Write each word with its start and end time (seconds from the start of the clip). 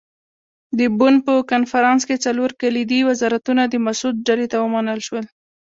د 0.77 0.79
بُن 0.99 1.15
په 1.25 1.33
کنفرانس 1.51 2.01
کې 2.07 2.21
څلور 2.25 2.49
کلیدي 2.61 2.99
وزارتونه 3.09 3.61
د 3.67 3.75
مسعود 3.85 4.15
ډلې 4.27 4.47
ته 4.51 4.57
ومنل 4.63 4.99
شول. 5.07 5.25